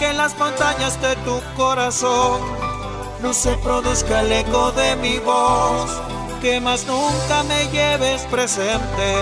[0.00, 2.40] que en las montañas de tu corazón
[3.22, 5.90] no se produzca el eco de mi voz,
[6.40, 9.12] que más nunca me lleves presente,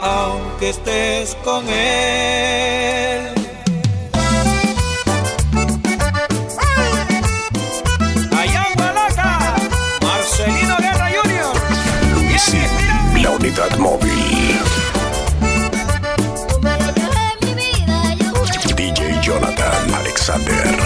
[0.00, 3.34] aunque estés con él.
[10.02, 11.54] Marcelino Guerra Junior.
[12.14, 14.77] Luisin, la unidad móvil.
[20.26, 20.77] Jonathan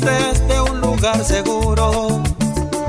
[0.00, 2.22] desde un lugar seguro.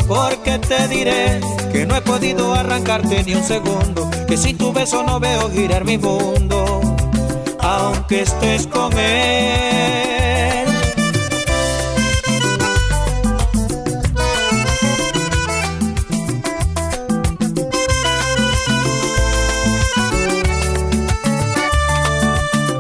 [0.08, 1.40] Porque te diré
[1.72, 4.10] que no he podido arrancarte ni un segundo.
[4.28, 6.82] Que sin tu beso no veo girar mi mundo.
[7.60, 10.68] Aunque estés con él.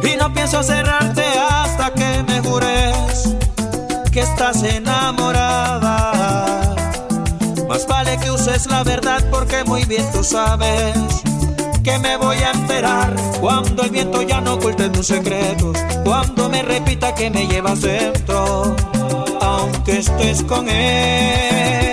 [0.04, 0.95] Y no pienso cerrarte
[4.36, 5.96] estás enamorada.
[7.70, 10.94] Más vale que uses la verdad porque muy bien tú sabes
[11.82, 16.64] que me voy a enterar cuando el viento ya no oculte tus secretos, cuando me
[16.64, 18.76] repita que me llevas dentro,
[19.40, 21.85] aunque estés con él.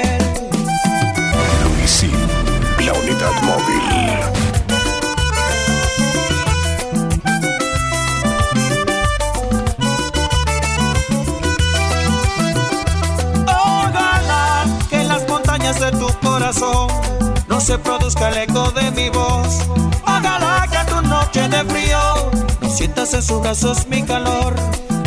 [17.73, 19.61] Se produzca el eco de mi voz.
[20.03, 24.55] Ojalá que tu noche de frío no sientas en sus brazos mi calor.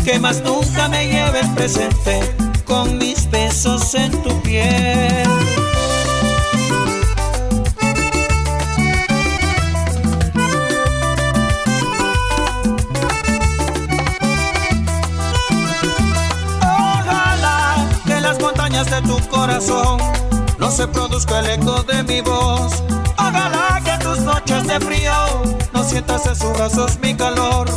[0.03, 5.27] Que más nunca me lleves presente con mis besos en tu piel.
[18.07, 20.14] Que las montañas de tu corazón
[20.65, 22.81] no se produzca el eco de mi voz.
[23.19, 25.13] Ojalá que en tus noches de frío
[25.71, 27.69] no sientas en sus brazos mi calor.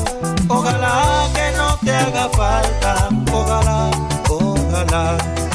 [0.49, 3.09] Ojalá que no te haga falta.
[3.31, 3.91] Ojalá,
[4.31, 5.48] ojalá, ojalá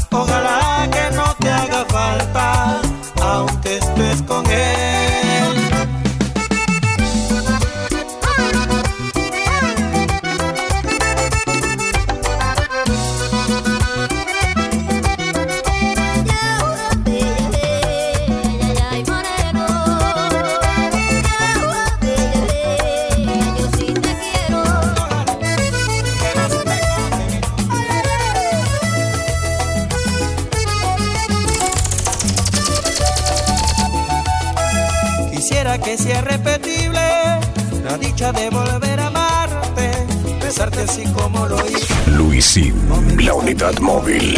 [43.24, 44.38] la unidad móvil.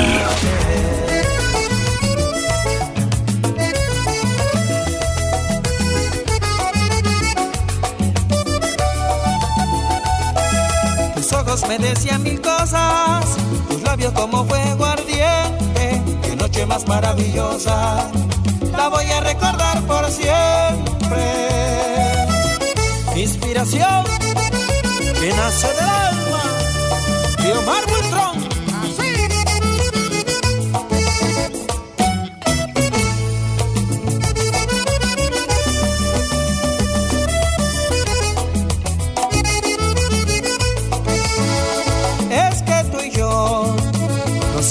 [11.16, 13.26] Tus ojos me decían mil cosas,
[13.70, 18.10] tus labios como fuego ardiente, qué noche más maravillosa,
[18.78, 21.26] la voy a recordar por siempre.
[23.16, 24.04] Inspiración
[25.20, 26.56] que nace del alma
[27.54, 28.45] Omar Buitrón.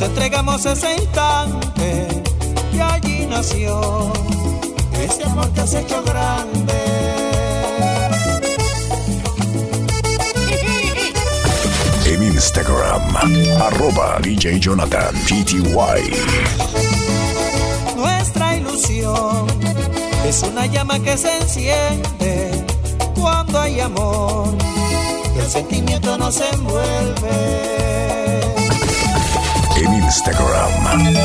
[0.05, 2.09] Entregamos ese instante
[2.73, 4.13] y allí nació
[5.03, 6.75] ese amor que has hecho grande.
[12.07, 13.17] En Instagram,
[13.61, 15.65] arroba DJ Jonathan PTY.
[17.97, 19.47] Nuestra ilusión
[20.27, 22.65] es una llama que se enciende
[23.15, 24.55] cuando hay amor.
[25.35, 28.24] y El sentimiento nos envuelve.
[29.93, 30.73] Instagram,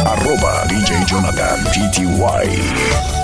[0.05, 3.18] arroba DJ Jonathan PTY.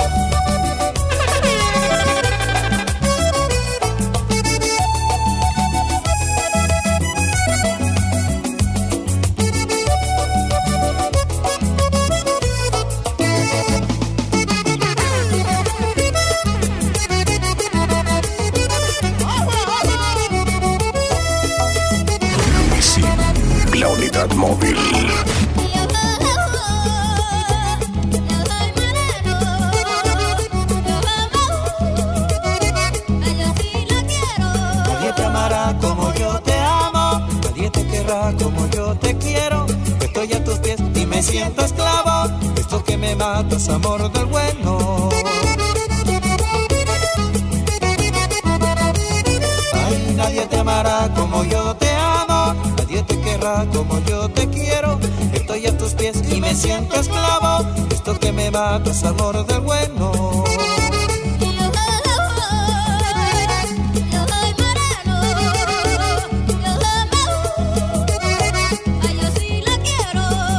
[53.75, 54.99] Como yo te quiero.
[55.33, 60.11] Estoy a tus pies y me siento esclavo, esto que me matas, amor del bueno.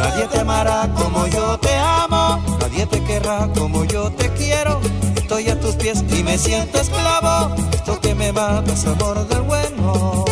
[0.01, 4.81] Nadie te amará como yo te amo, nadie te querrá como yo te quiero.
[5.17, 10.25] Estoy a tus pies y me siento esclavo, esto que me matas, amor del bueno.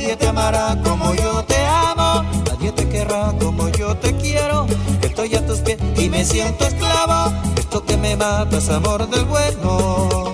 [0.00, 4.66] Nadie te amará como yo te amo, nadie te querrá como yo te quiero.
[5.02, 10.29] Estoy a tus pies y me siento esclavo, esto que me matas, amor del bueno.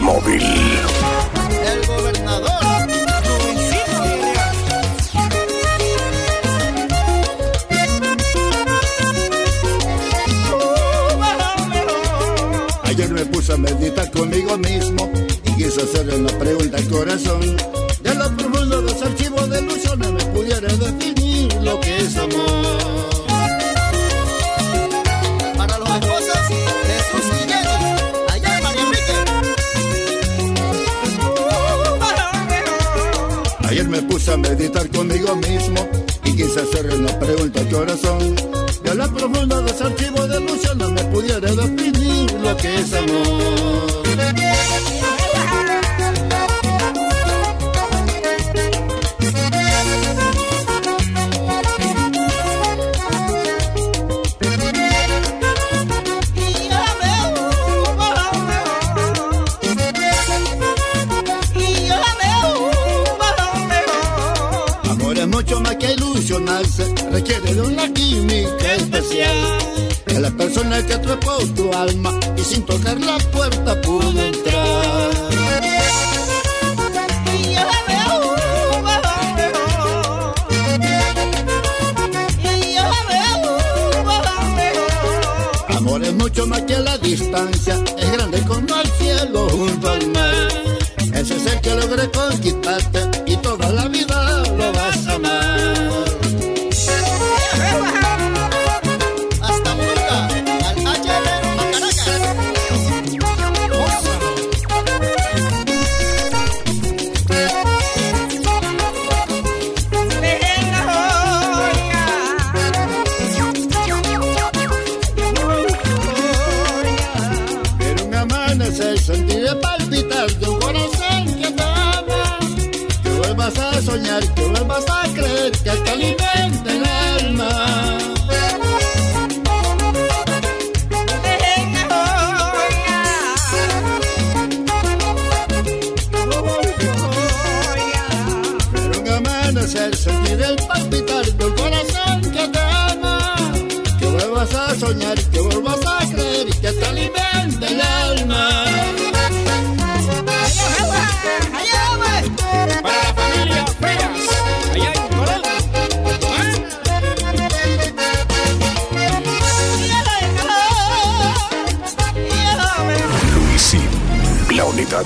[0.00, 0.85] Móvil.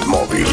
[0.07, 0.47] Móvil.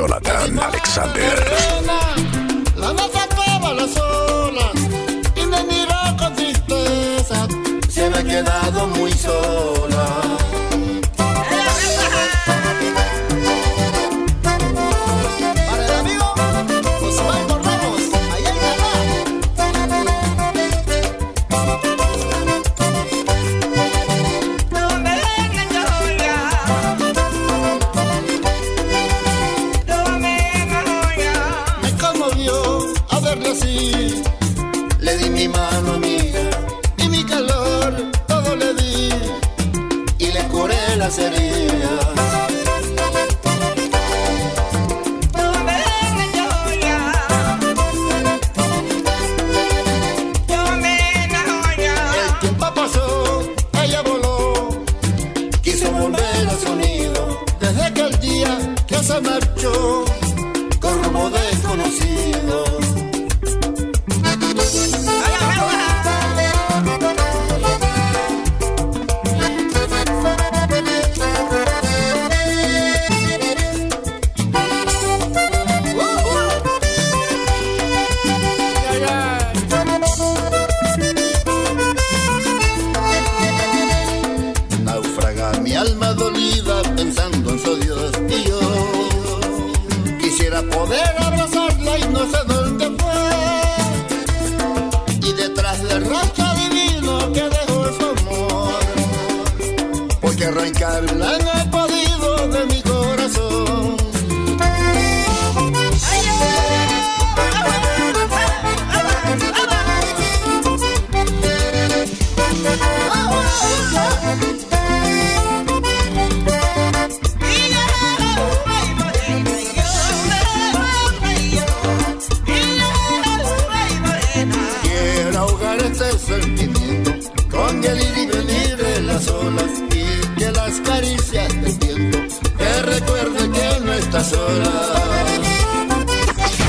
[0.08, 1.44] La Jonathan Alexander.
[2.76, 4.74] La noche acaba las olas
[5.34, 7.48] y me miró con tristeza.
[7.88, 9.73] Se me ha quedado muy solo.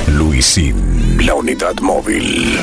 [0.07, 2.59] Luisín, la unidad móvil.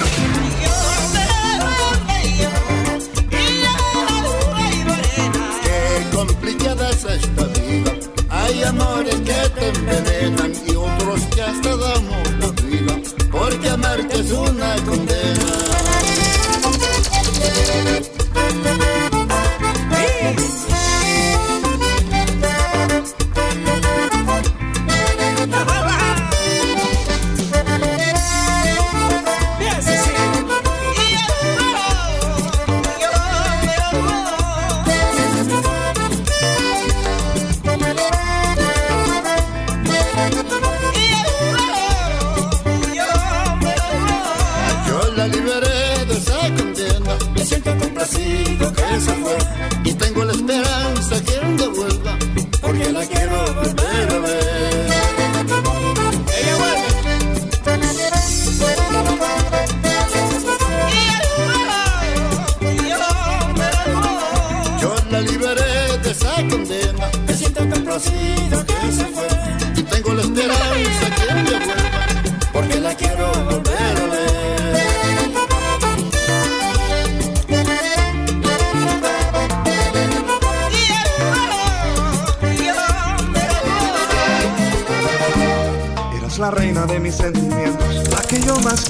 [5.62, 7.92] Qué complicada es esta vida.
[8.30, 12.94] Hay amores que te envenenan y otros que hasta damos la vida.
[13.30, 15.51] Porque amarte es una condena.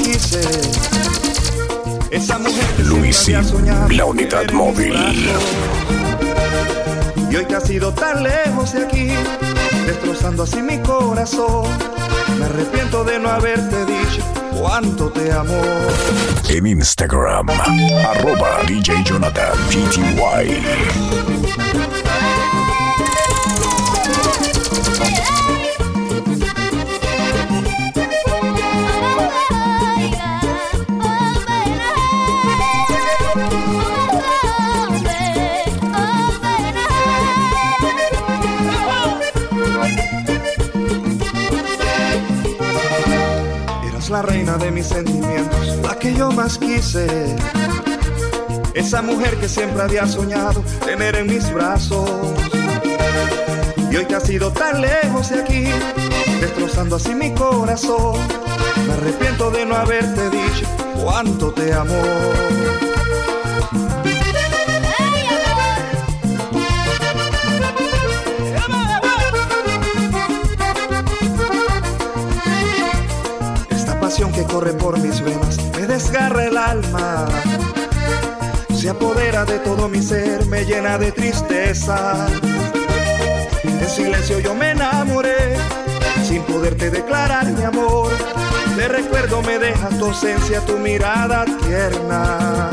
[0.02, 0.40] quise.
[2.11, 3.32] Esa mujer que Luisi,
[3.90, 4.94] la unidad móvil.
[7.30, 9.09] Y hoy que has ido tan lejos de aquí,
[9.87, 11.66] destrozando así mi corazón.
[12.38, 14.23] Me arrepiento de no haberte dicho
[14.59, 15.61] cuánto te amo.
[16.49, 21.23] En Instagram, arroba DJ Jonathan PTY.
[44.83, 47.07] Sentimientos, la que yo más quise.
[48.75, 52.11] Esa mujer que siempre había soñado tener en mis brazos.
[53.91, 55.65] Y hoy que has ido tan lejos de aquí,
[56.41, 58.17] destrozando así mi corazón,
[58.87, 60.67] me arrepiento de no haberte dicho
[61.03, 62.82] cuánto te amo.
[76.12, 77.26] Desgarra el alma.
[78.75, 82.26] Se apodera de todo mi ser, me llena de tristeza.
[83.62, 85.57] En silencio yo me enamoré,
[86.26, 88.11] sin poderte declarar mi amor.
[88.76, 92.71] De recuerdo me deja tu ausencia, tu mirada tierna.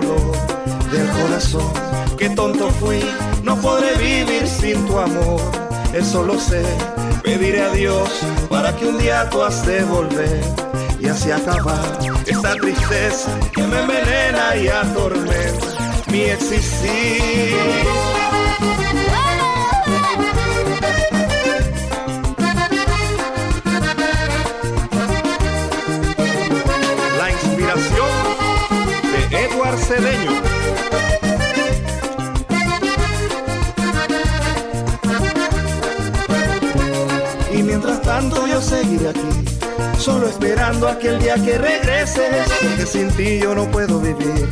[0.00, 1.72] Del corazón?
[2.16, 3.00] Qué tonto fui,
[3.42, 5.40] no podré vivir sin tu amor.
[5.92, 6.62] Eso lo sé,
[7.22, 8.08] pediré a Dios
[8.48, 10.40] para que un día tú has de volver
[10.98, 15.66] y así acabar esta tristeza que me envenena y atormenta
[16.10, 17.58] mi existir.
[37.50, 39.44] Y mientras tanto yo seguiré aquí,
[39.98, 44.46] solo esperando aquel día que regreses, porque sin ti yo no puedo vivir,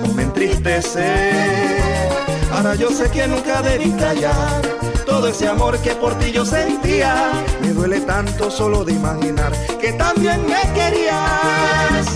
[0.00, 1.32] como me entristece.
[2.52, 4.62] Ahora yo sé que nunca debí callar
[5.04, 7.32] todo ese amor que por ti yo sentía.
[7.62, 12.11] Me duele tanto solo de imaginar que también me querías.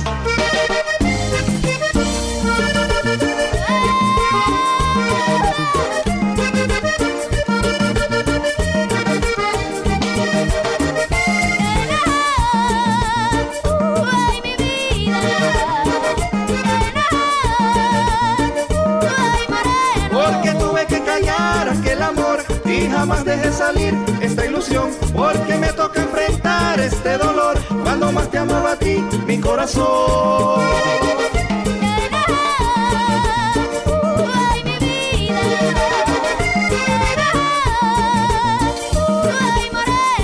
[22.87, 24.90] Y jamás dejé salir esta ilusión.
[25.14, 30.62] Porque me toca enfrentar este dolor cuando más te amaba a ti, mi corazón.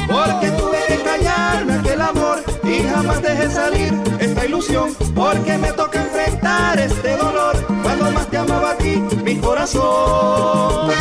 [0.09, 4.95] Porque tuve que callarme aquel amor y jamás dejé salir esta ilusión.
[5.15, 10.93] Porque me toca enfrentar este dolor cuando más te amaba a ti, mi corazón.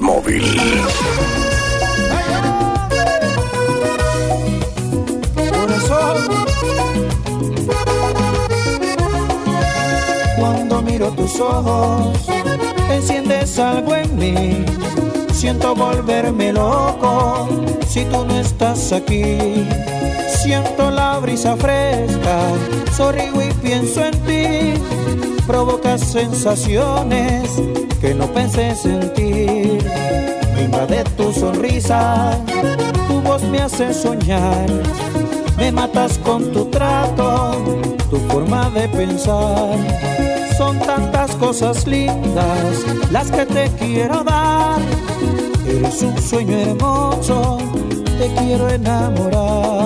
[0.00, 0.44] Móvil.
[10.38, 12.28] Cuando miro tus ojos,
[12.90, 14.64] enciendes algo en mí.
[15.32, 17.48] Siento volverme loco
[17.88, 19.66] si tú no estás aquí.
[20.42, 22.40] Siento la brisa fresca,
[22.94, 24.82] sonrío y pienso en ti.
[25.46, 27.50] Provocas sensaciones
[28.00, 29.82] que no pensé sentir.
[30.54, 32.38] Me invade tu sonrisa,
[33.08, 34.68] tu voz me hace soñar.
[35.56, 37.52] Me matas con tu trato,
[38.10, 39.76] tu forma de pensar.
[40.58, 44.80] Son tantas cosas lindas las que te quiero dar.
[45.66, 47.58] Eres un sueño hermoso,
[48.18, 49.81] te quiero enamorar.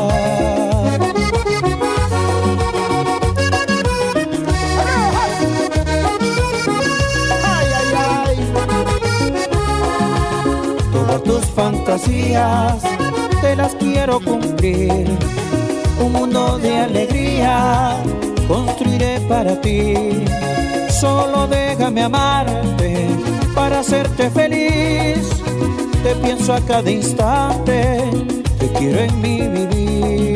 [11.56, 12.82] Fantasías
[13.40, 15.06] te las quiero cumplir.
[15.98, 17.96] Un mundo de alegría
[18.46, 19.94] construiré para ti.
[21.00, 23.08] Solo déjame amarte
[23.54, 25.28] para hacerte feliz.
[26.02, 28.04] Te pienso a cada instante,
[28.60, 30.35] te quiero en mi vivir.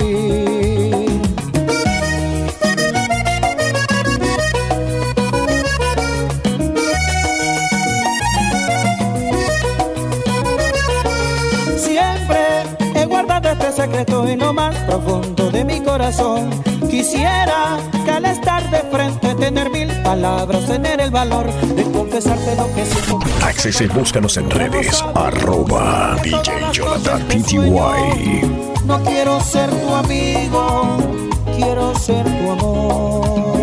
[14.90, 16.50] Profundo de mi corazón.
[16.90, 22.66] Quisiera que al estar de frente tener mil palabras, tener el valor de confesarte lo
[22.74, 23.20] que siento.
[23.44, 25.03] Accese y búscanos en redes.
[25.14, 27.61] Arroba DJ Jonathan PTY.
[28.85, 30.98] No quiero ser tu amigo,
[31.57, 33.59] quiero ser tu amor.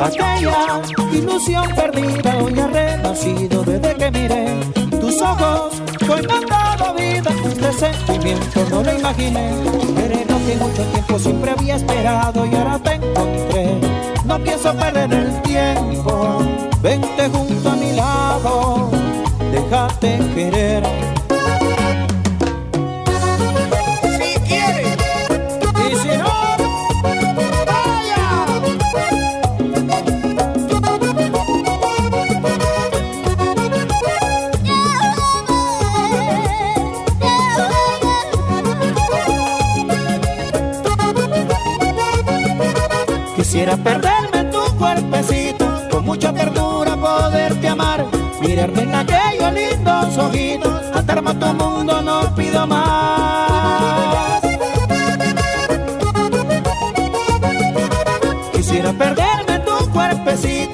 [0.00, 4.60] Aquella ilusión perdida hoy ha renacido desde que miré
[5.00, 5.80] tus ojos.
[6.08, 9.50] Hoy me han dado vida, este sentimiento no lo imaginé.
[10.04, 13.80] Eres lo que mucho tiempo siempre había esperado y ahora te encontré.
[14.24, 16.38] No pienso perder el tiempo,
[16.82, 18.90] vente junto a mi lado,
[19.52, 20.82] déjate querer.
[46.14, 48.06] Mucha ternura poderte amar,
[48.40, 54.40] mirarme en aquellos lindos ojitos, atarme a tu mundo no pido más.
[58.52, 60.73] Quisiera perderme tu cuerpecito,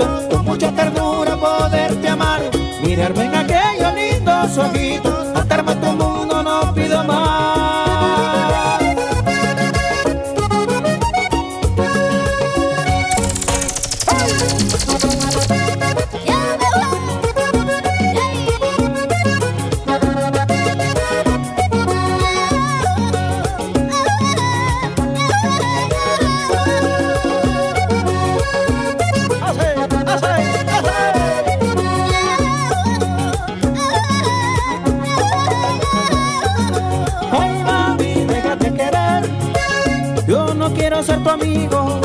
[41.30, 42.00] amigo.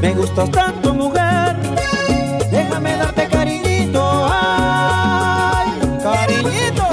[0.00, 1.56] Me gustas tanto, mujer.
[2.50, 4.02] Déjame darte cariñito.
[4.30, 5.68] Ay,
[6.02, 6.86] cariñito.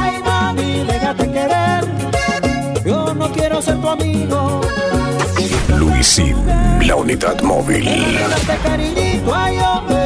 [0.00, 1.84] Ay, mami, déjate querer.
[2.84, 4.60] Yo no quiero ser tu amigo.
[5.68, 6.36] Luisín,
[6.86, 7.84] la unidad móvil.
[7.84, 9.34] Déjame darte cariñito.
[9.34, 10.05] Ay, hombre.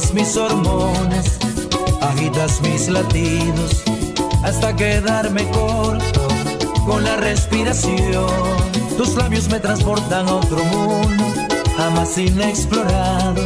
[0.00, 1.38] Elevas mis hormonas,
[2.00, 3.82] agitas mis latidos
[4.42, 6.28] hasta quedarme corto
[6.86, 8.26] con la respiración.
[8.96, 11.24] Tus labios me transportan a otro mundo,
[11.76, 13.42] jamás inexplorado,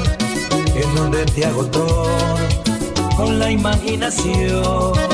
[0.75, 2.37] en donde te hago todo
[3.17, 5.14] con la imaginación.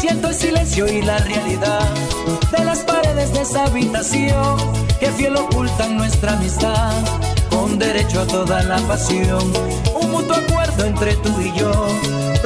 [0.00, 1.80] Siento el silencio y la realidad
[2.50, 4.56] de las paredes de esa habitación
[4.98, 6.92] que fiel ocultan nuestra amistad
[7.50, 9.52] con derecho a toda la pasión.
[10.00, 11.88] Un mutuo acuerdo entre tú y yo,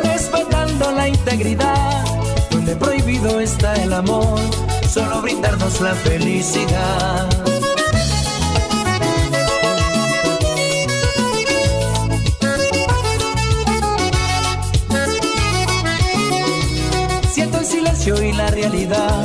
[0.03, 2.05] respetando la integridad,
[2.51, 4.41] donde prohibido está el amor
[4.89, 7.29] solo brindarnos la felicidad.
[17.31, 19.25] Siento el silencio y la realidad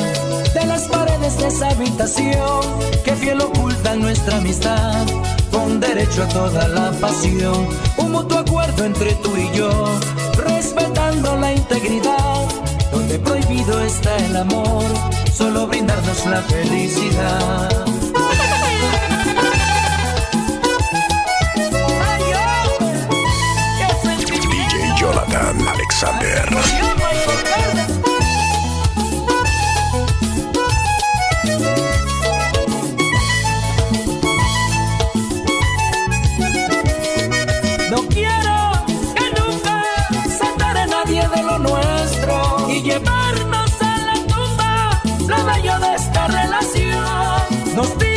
[0.53, 2.61] de las paredes de esa habitación
[3.05, 5.05] que fiel ocultan nuestra amistad
[5.51, 7.67] con derecho a toda la pasión.
[7.97, 9.69] Un mutuo acuerdo entre tú y yo,
[10.35, 12.47] respetando la integridad,
[12.93, 14.83] donde prohibido está el amor,
[15.33, 17.69] solo brindarnos la felicidad.
[18.15, 18.83] Ay.
[24.51, 26.92] DJ Jonathan Alexander.
[47.75, 48.12] Nos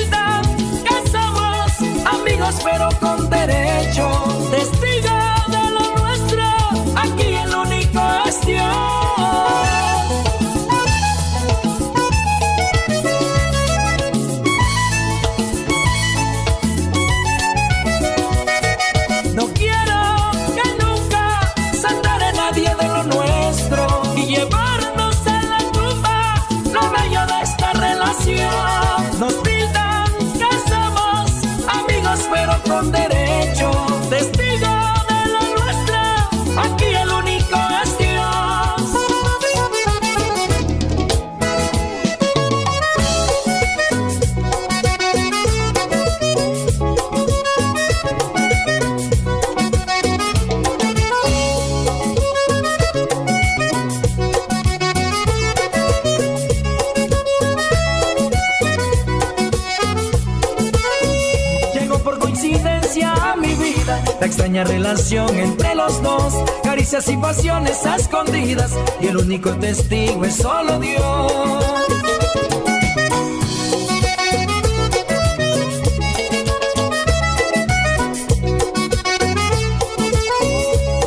[69.37, 71.33] único testigo es solo Dios.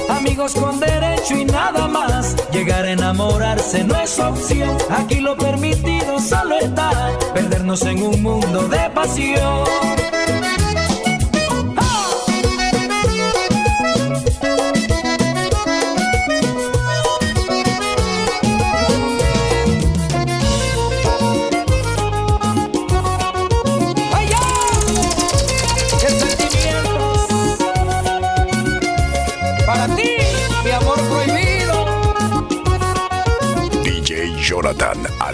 [0.10, 2.36] Amigos con derecho y nada más.
[2.52, 4.78] Llegar a enamorarse no es opción.
[4.92, 6.92] Aquí lo permitido solo está.
[7.34, 10.09] Perdernos en un mundo de pasión.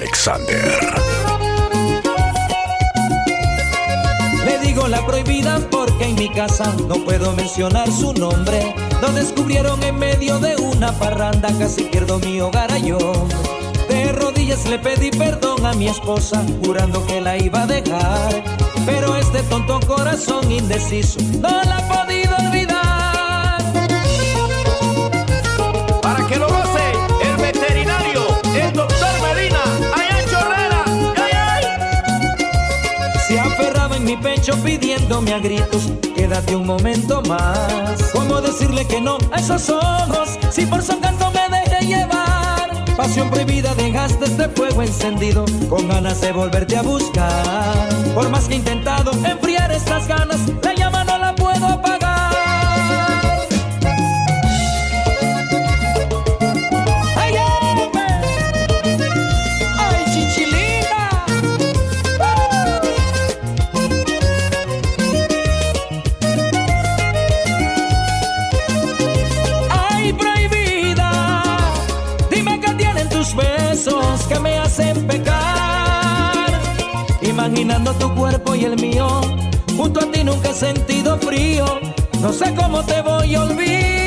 [0.06, 0.94] Alexander.
[4.46, 8.76] Le digo la prohibida porque en mi casa no puedo mencionar su nombre.
[9.02, 13.00] Lo descubrieron en medio de una parranda, casi pierdo mi hogar a yo.
[13.89, 18.44] De rodillas le pedí perdón a mi esposa, jurando que la iba a dejar.
[18.86, 21.88] Pero este tonto corazón indeciso no la ha
[34.15, 38.12] mi pecho pidiéndome a gritos, quédate un momento más.
[38.13, 42.86] ¿Cómo decirle que no a esos ojos si por su encanto me dejé llevar?
[42.95, 47.89] Pasión prohibida dejaste este fuego encendido, con ganas de volverte a buscar.
[48.13, 50.39] Por más que he intentado enfriar estas ganas,
[50.78, 50.85] la
[77.56, 79.08] Imaginando tu cuerpo y el mío,
[79.78, 81.80] junto a ti nunca he sentido frío.
[82.20, 84.05] No sé cómo te voy a olvidar.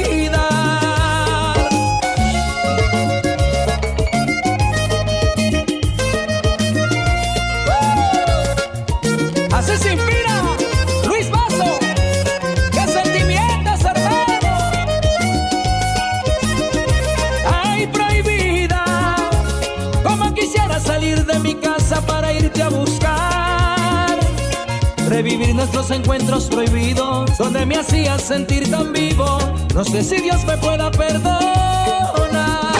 [25.18, 29.26] Revivir nuestros encuentros prohibidos, donde me hacías sentir tan vivo.
[29.74, 32.72] No sé si Dios me pueda perdonar.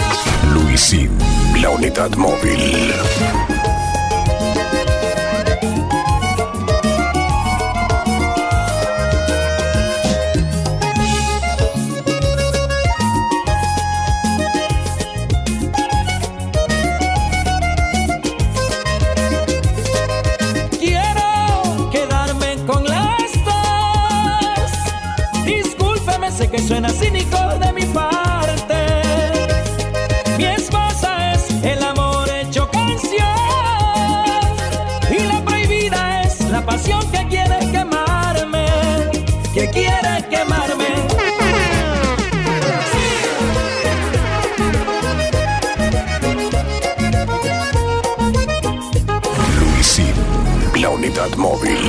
[0.54, 1.10] Luisín,
[1.60, 2.92] la unidad móvil.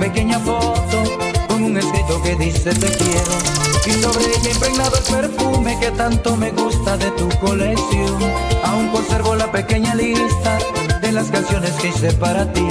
[0.00, 1.02] pequeña foto
[1.46, 3.32] con un escrito que dice te quiero.
[3.86, 8.18] Y sobre ella impregnado el perfume que tanto me gusta de tu colección.
[8.64, 10.58] Aún conservo la pequeña lista
[11.02, 12.66] de las canciones que hice para ti.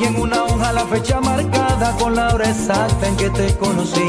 [0.00, 4.08] Y en una hoja la fecha marcada con la hora exacta en que te conocí.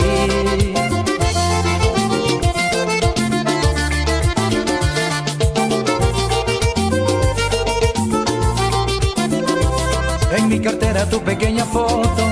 [10.35, 12.28] En mi cartera tu pequeña foto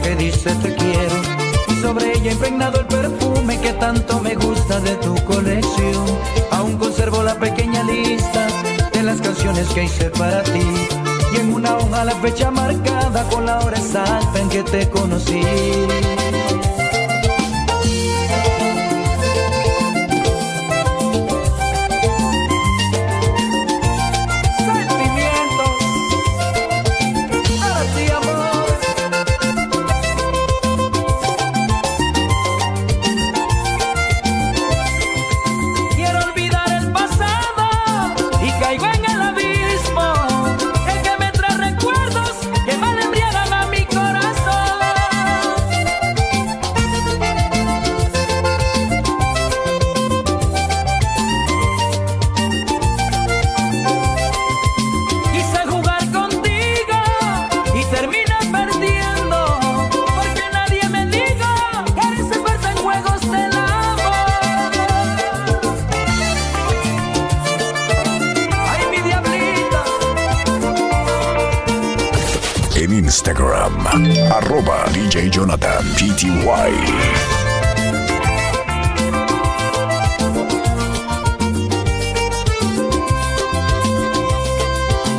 [0.00, 1.16] que dice te quiero.
[1.68, 6.04] Y sobre ella impregnado el perfume que tanto me gusta de tu colección.
[6.50, 8.46] Aún conservo la pequeña lista
[8.92, 10.66] de las canciones que hice para ti.
[11.34, 15.42] Y en una hoja la fecha marcada con la hora exacta en que te conocí.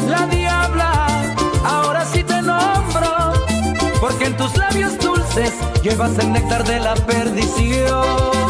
[0.07, 3.33] La diabla, ahora sí te nombro,
[4.01, 5.53] porque en tus labios dulces
[5.83, 8.48] llevas el néctar de la perdición.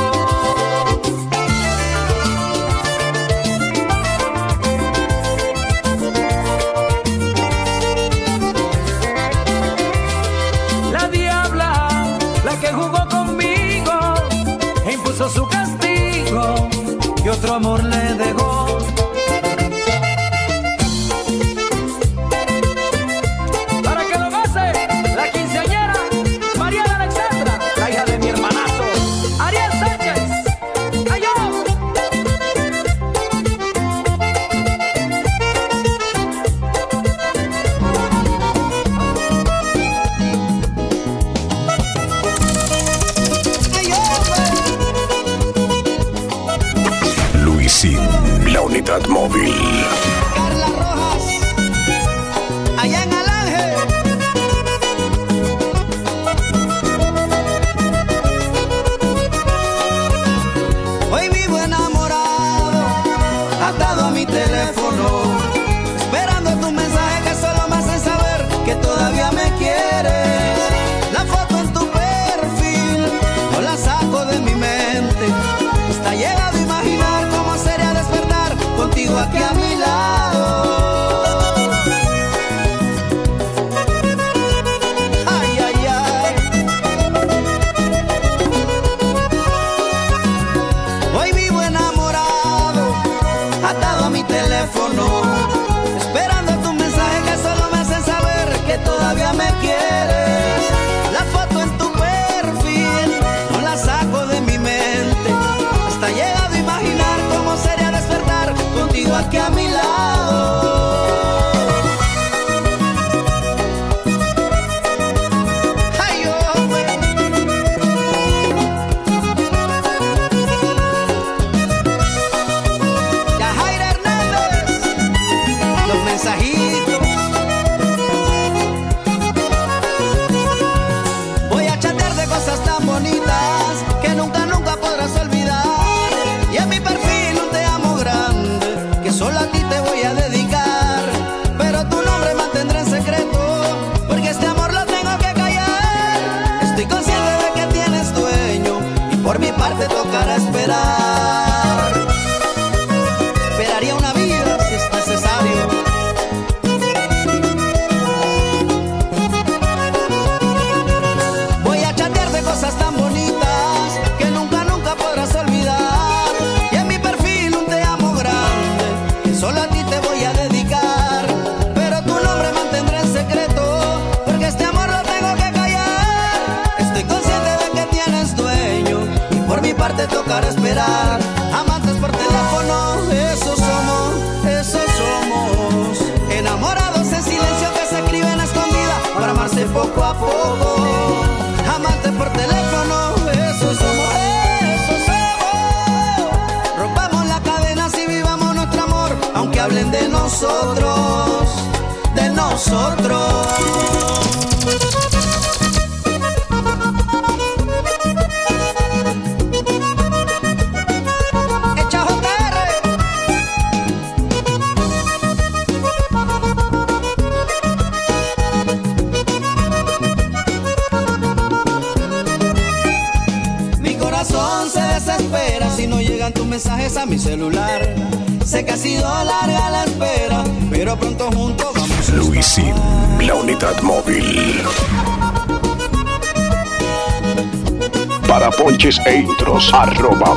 [239.74, 240.34] arroba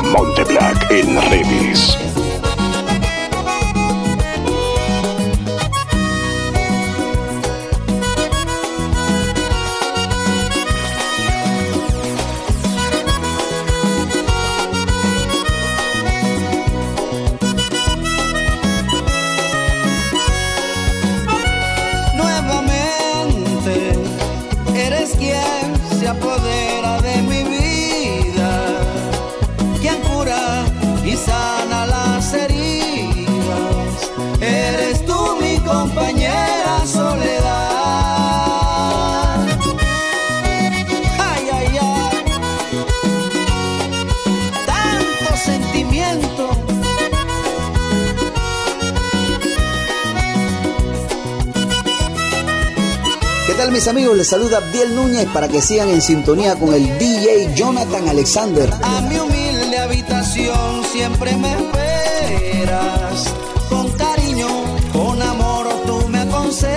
[53.73, 54.17] mis amigos?
[54.17, 58.71] Les saluda Abdiel Núñez para que sigan en sintonía con el DJ Jonathan Alexander.
[58.83, 63.33] A mi humilde habitación siempre me esperas,
[63.71, 64.49] con cariño,
[64.93, 66.71] con amor tú me aconsejas,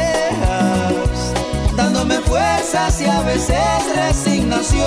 [1.76, 3.58] dándome fuerzas y a veces
[3.96, 4.86] resignación,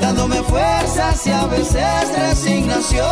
[0.00, 3.06] dándome fuerzas y a veces resignación.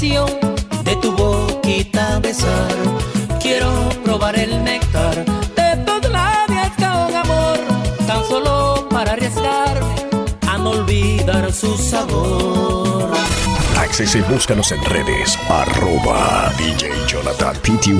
[0.00, 2.74] De tu boquita besar.
[3.40, 3.70] Quiero
[4.02, 5.24] probar el néctar
[5.54, 7.58] de tus labios con amor,
[8.06, 9.94] tan solo para arriesgarme
[10.48, 13.12] a no olvidar su sabor.
[13.78, 15.38] Access y búscanos en redes.
[15.48, 17.94] Arroba DJ Jonathan PTY.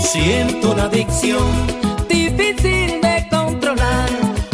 [0.00, 1.50] Siento una adicción
[2.08, 4.08] difícil de controlar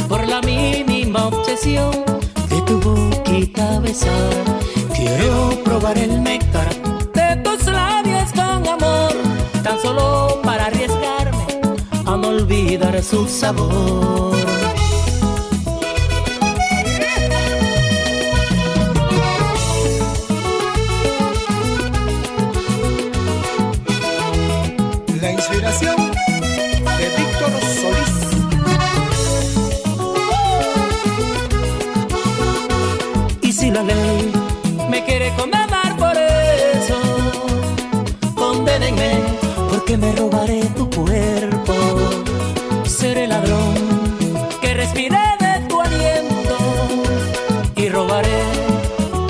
[0.08, 2.13] por la mínima obsesión
[4.94, 6.68] Quiero probar el néctar
[7.12, 9.12] de tus labios con amor,
[9.62, 11.46] tan solo para arriesgarme
[12.04, 14.34] a no olvidar su sabor.
[25.20, 26.03] La inspiración
[35.24, 37.00] quiere condenar por eso,
[38.34, 39.22] condénenme
[39.70, 41.74] porque me robaré tu cuerpo.
[42.84, 43.74] Seré ladrón
[44.60, 46.56] que respire de tu aliento
[47.76, 48.42] y robaré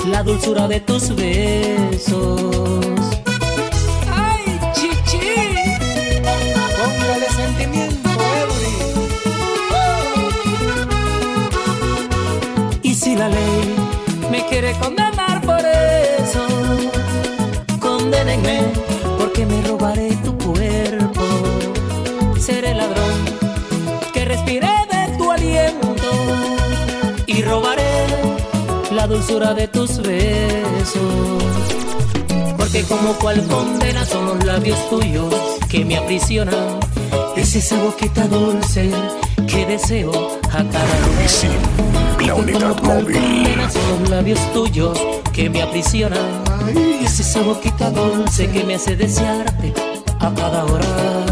[0.07, 2.64] la dulzura de tus besos.
[29.05, 31.43] La dulzura de tus besos.
[32.57, 35.35] Porque como cual condena son los labios tuyos
[35.69, 36.81] que me aprisionan.
[37.37, 38.91] Es esa boquita dulce
[39.47, 41.51] que deseo a cada Luisín,
[42.27, 43.19] la unidad móvil.
[43.19, 44.99] Condena son los labios tuyos
[45.35, 46.43] que me aprisionan.
[47.03, 49.75] Es esa boquita dulce que me hace desearte
[50.19, 51.24] a cada hora.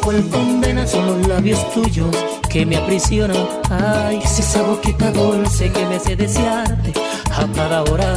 [0.00, 2.14] Cual condena son los labios tuyos
[2.48, 3.36] que me aprisionan.
[3.70, 6.92] Ay, es esa boquita dulce que me hace desearte
[7.30, 8.14] a cada hora.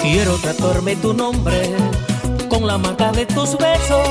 [0.00, 1.70] Quiero tatuarme tu nombre
[2.48, 4.08] con la marca de tus besos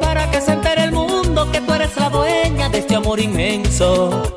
[0.00, 4.34] para que se entere el mundo que tú eres la dueña de este amor inmenso.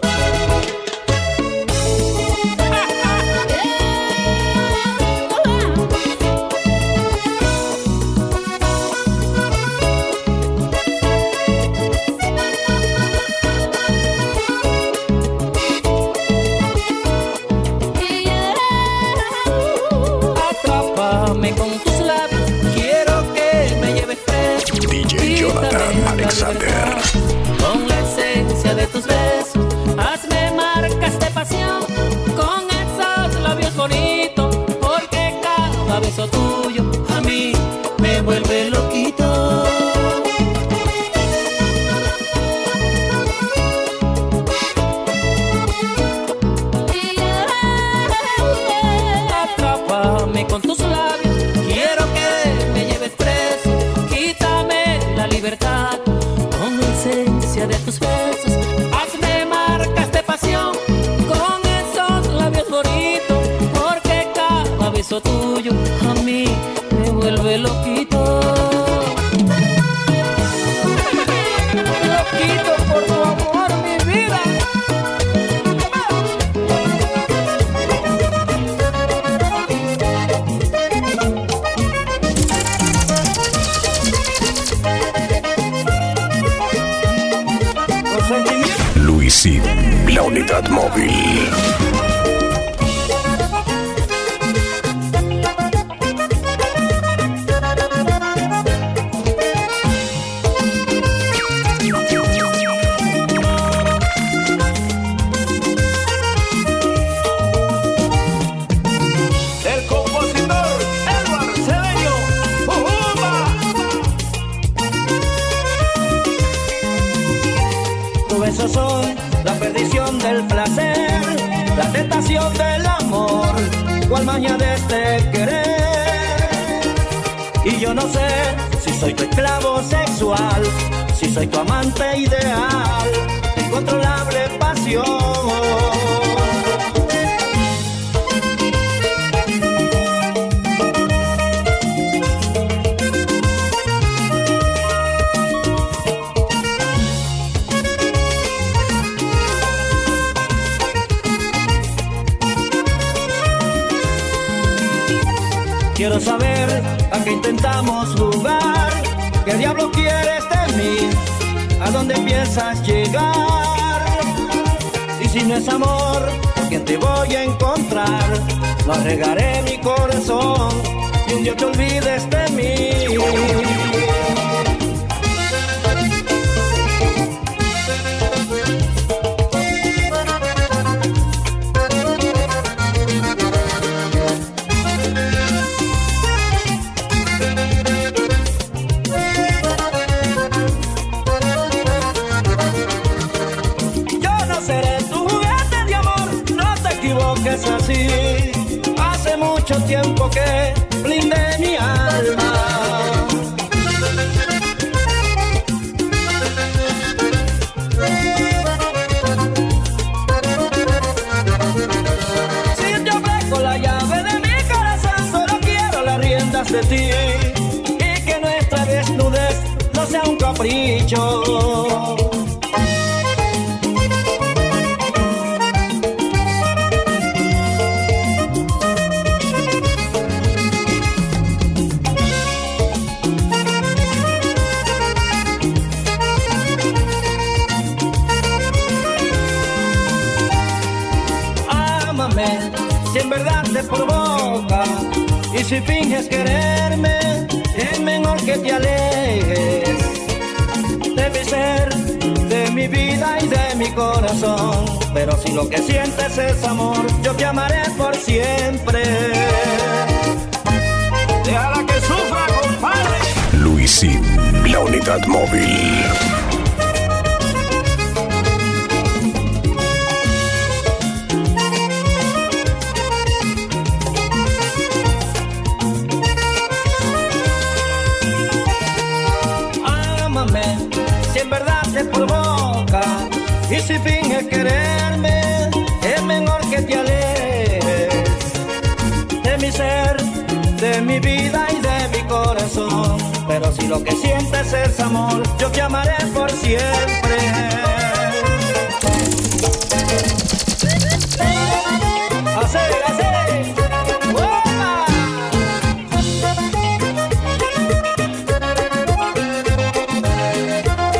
[295.57, 297.37] yo te amaré por siempre.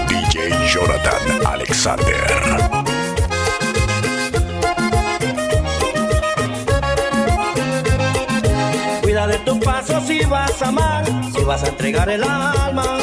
[0.09, 2.27] DJ Jonathan Alexander.
[9.01, 12.99] Cuida de tus pasos si vas a amar, si vas a entregar el alma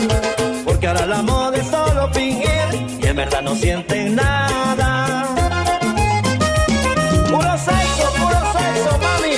[0.85, 2.69] que ahora la moda es solo fingir
[3.03, 5.25] y en verdad no sienten nada.
[7.31, 9.37] Puro sexo, puro sexo, mami.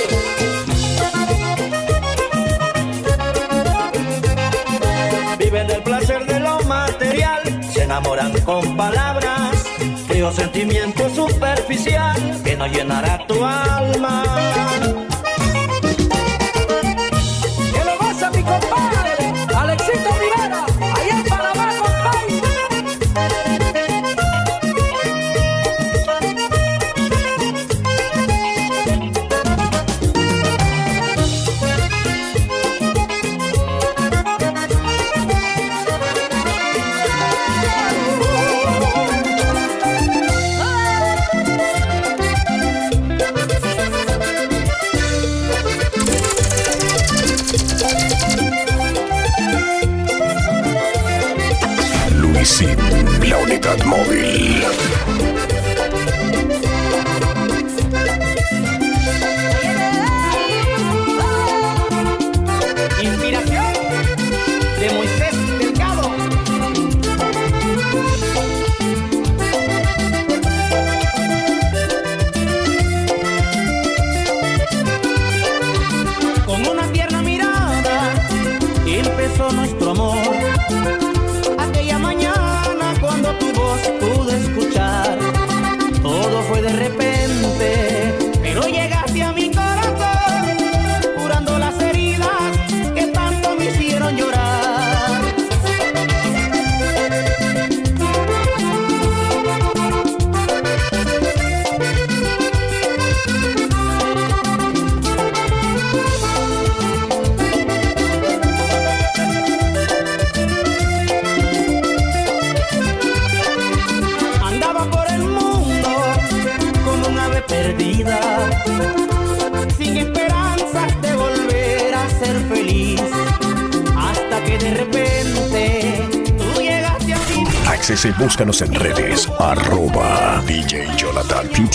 [5.39, 9.63] Viven del placer de lo material, se enamoran con palabras,
[10.05, 14.23] frío sentimiento superficial que no llenará tu alma.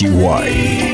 [0.02, 0.91] Jonathan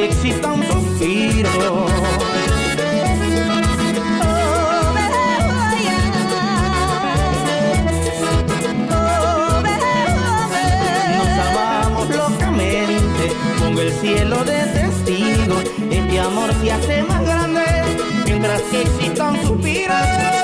[0.00, 1.86] que exista un suspiro.
[11.16, 15.56] Nos amamos locamente con el cielo de testigo,
[15.90, 17.62] este amor se hace más grande
[18.24, 20.39] mientras que exista un suspiro.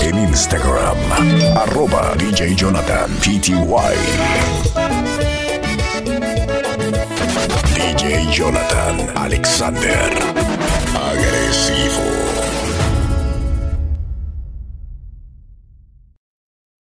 [0.00, 0.96] En Instagram,
[1.54, 3.94] arroba DJ Jonathan PTY.
[7.74, 10.37] DJ Jonathan Alexander.